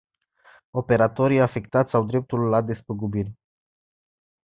Operatorii 0.71 1.41
afectați 1.41 1.95
au 1.95 2.05
dreptul 2.05 2.49
la 2.49 2.61
despăgubiri. 2.61 3.33